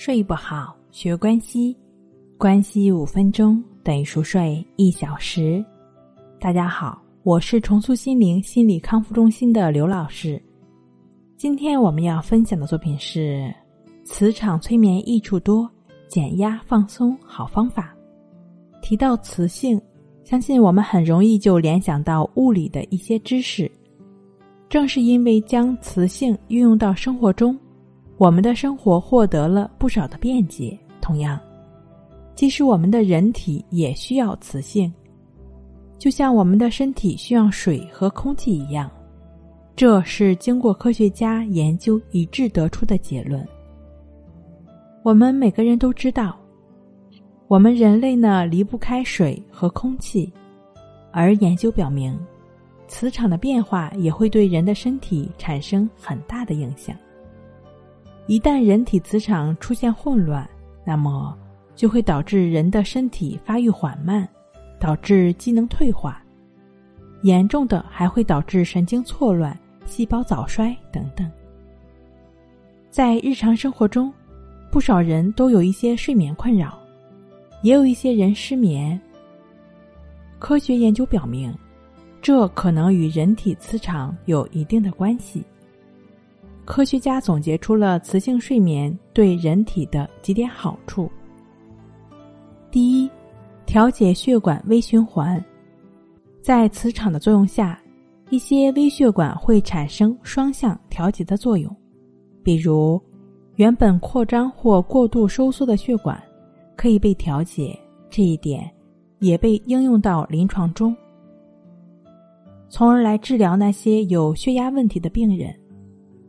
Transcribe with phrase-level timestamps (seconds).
[0.00, 1.76] 睡不好，学关西，
[2.38, 5.62] 关西五分钟等于熟睡一小时。
[6.38, 10.40] 大家好，我是重塑心灵心理康复中心的刘老师。
[11.36, 13.52] 今天我们要分享的作品是
[14.04, 15.68] 磁场催眠益处多，
[16.06, 17.92] 减压放松好方法。
[18.80, 19.82] 提到磁性，
[20.22, 23.68] 相信我们很容易就联想到物理的一些知识。
[24.68, 27.58] 正是因为将磁性运用到生活中。
[28.18, 30.76] 我们的生活获得了不少的便捷。
[31.00, 31.40] 同样，
[32.34, 34.92] 即使我们的人体也需要磁性，
[35.98, 38.90] 就像我们的身体需要水和空气一样，
[39.76, 43.46] 这是经过科学家研究一致得出的结论。
[45.04, 46.36] 我们每个人都知道，
[47.46, 50.30] 我们人类呢离不开水和空气，
[51.12, 52.18] 而研究表明，
[52.88, 56.94] 磁场的变化也会对人的身体产生很大的影响。
[58.28, 60.46] 一旦人体磁场出现混乱，
[60.84, 61.34] 那么
[61.74, 64.28] 就会导致人的身体发育缓慢，
[64.78, 66.22] 导致机能退化，
[67.22, 71.28] 严重的还会导致神经错乱、细胞早衰等等。
[72.90, 74.12] 在日常生活中，
[74.70, 76.78] 不少人都有一些睡眠困扰，
[77.62, 79.00] 也有一些人失眠。
[80.38, 81.50] 科学研究表明，
[82.20, 85.42] 这可能与人体磁场有一定的关系。
[86.68, 91.10] 科学家总结出了磁性睡眠对人体的几点好处。
[92.70, 93.10] 第一，
[93.64, 95.42] 调节血管微循环，
[96.42, 97.80] 在磁场的作用下，
[98.28, 101.74] 一些微血管会产生双向调节的作用，
[102.42, 103.00] 比如
[103.56, 106.22] 原本扩张或过度收缩的血管
[106.76, 107.76] 可以被调节，
[108.10, 108.70] 这一点
[109.20, 110.94] 也被应用到临床中，
[112.68, 115.57] 从而来治疗那些有血压问题的病人。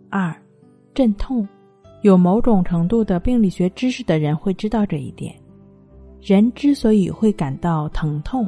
[0.09, 0.35] 二，
[0.93, 1.47] 镇痛，
[2.01, 5.35] 有某种程度的病理学知识的人会知道这一点。
[6.19, 8.47] 人之所以会感到疼痛，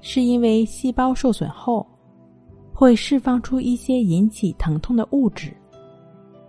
[0.00, 1.86] 是因为细胞受损后，
[2.72, 5.52] 会释放出一些引起疼痛的物质，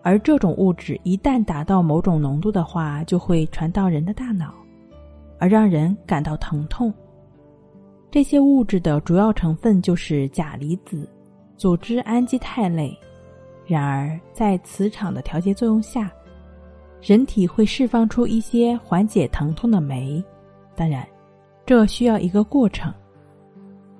[0.03, 4.53] 而这种物质一旦达到某种浓度的话，就会传到人的大脑，
[5.39, 6.93] 而让人感到疼痛。
[8.11, 11.07] 这些物质的主要成分就是钾离子、
[11.55, 12.95] 组织氨基肽类。
[13.71, 16.11] 然而，在磁场的调节作用下，
[17.01, 20.21] 人体会释放出一些缓解疼痛的酶。
[20.75, 21.07] 当然，
[21.65, 22.93] 这需要一个过程。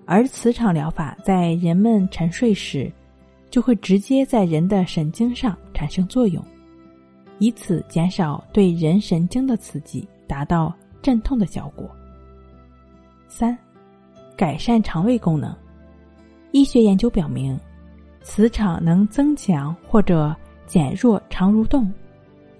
[0.06, 2.92] 而磁场疗法在人们沉睡时，
[3.50, 6.44] 就会直接在人的神经上产生作用，
[7.40, 11.90] 以此减少对人神经的刺激，达到镇痛的效果。
[13.30, 13.58] 三，
[14.36, 15.56] 改善肠胃功能。
[16.52, 17.58] 医学研究表明。
[18.24, 21.92] 磁场能增强或者减弱肠蠕动，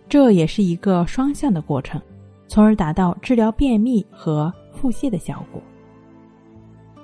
[0.10, 2.02] 这也是一个双向的过程，
[2.48, 5.62] 从而达到治疗便秘和腹泻的效果。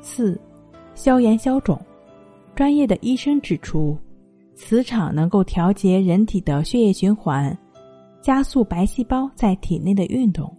[0.01, 0.39] 四、
[0.95, 1.79] 消炎消肿，
[2.55, 3.97] 专业的医生指出，
[4.55, 7.55] 磁场能够调节人体的血液循环，
[8.21, 10.51] 加速白细胞在体内的运动，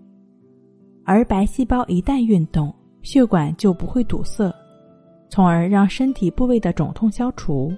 [1.05, 2.73] 而白细胞一旦运动，
[3.03, 4.55] 血管就不会堵塞，
[5.29, 7.73] 从而让身体部位的肿痛消除。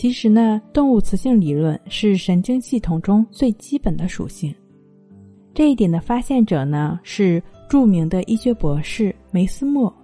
[0.00, 4.54] 其实呢，动物磁性理论是神经系统中最基本的属性。
[5.52, 9.94] 这一点的发现者呢是著名的医学博士梅斯莫，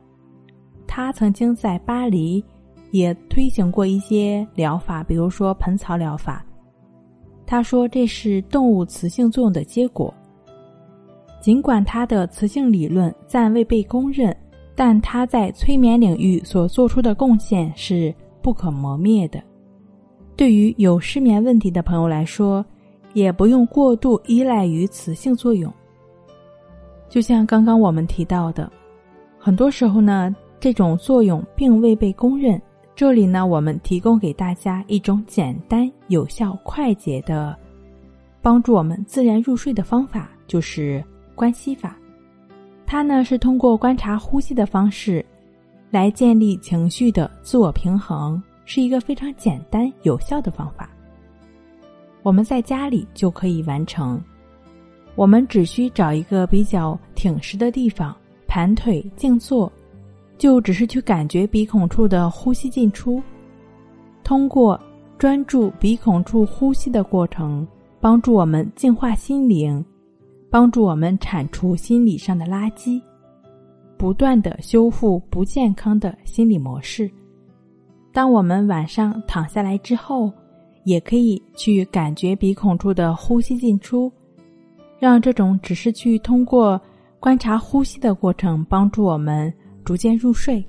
[0.86, 2.44] 他曾经在巴黎
[2.90, 6.44] 也推行过一些疗法，比如说盆草疗法。
[7.46, 10.12] 他说这是动物磁性作用的结果。
[11.40, 14.36] 尽管他的磁性理论暂未被公认，
[14.74, 19.42] 但他在催眠领域所做出的贡献是不可磨灭的。
[20.36, 22.64] 对于有失眠问题的朋友来说，
[23.14, 25.72] 也不用过度依赖于磁性作用。
[27.08, 28.70] 就像刚刚我们提到的，
[29.38, 32.60] 很多时候呢，这种作用并未被公认。
[32.94, 37.56] 这里呢，我们提供给大家一种简单、有效、快捷的
[38.42, 41.02] 帮助我们自然入睡的方法，就是
[41.34, 41.96] 关系法。
[42.86, 45.24] 它呢是通过观察呼吸的方式，
[45.90, 48.42] 来建立情绪的自我平衡。
[48.66, 50.90] 是一个非常简单有效的方法，
[52.22, 54.20] 我们在家里就可以完成。
[55.14, 58.14] 我们只需找一个比较挺实的地方，
[58.46, 59.72] 盘腿静坐，
[60.36, 63.22] 就只是去感觉鼻孔处的呼吸进出。
[64.22, 64.78] 通过
[65.16, 67.66] 专注鼻孔处呼吸的过程，
[68.00, 69.82] 帮助我们净化心灵，
[70.50, 73.00] 帮助我们铲除心理上的垃圾，
[73.96, 77.10] 不断的修复不健康的心理模式。
[78.16, 80.32] 当我们晚上躺下来之后，
[80.84, 84.10] 也可以去感觉鼻孔处的呼吸进出，
[84.98, 86.80] 让这种只是去通过
[87.20, 89.52] 观察呼吸的过程，帮助我们
[89.84, 90.64] 逐渐入睡。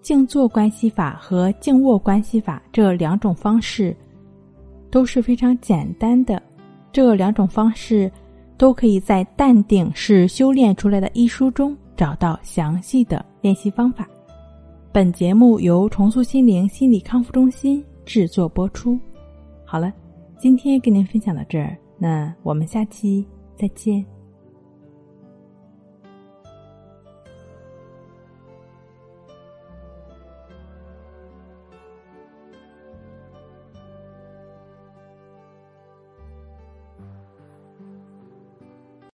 [0.00, 3.96] 静坐关系法和静卧关系法这两种方式
[4.90, 6.42] 都是非常简单的，
[6.90, 8.10] 这两种方式
[8.56, 14.08] 都可以在《淡定是修炼出来的》一书中找到详细的练习方法。
[14.90, 18.98] 本节目由重塑心灵心理康复中心制作播出。
[19.64, 19.92] 好了，
[20.38, 23.24] 今天跟您分享到这儿，那我们下期
[23.54, 24.04] 再见。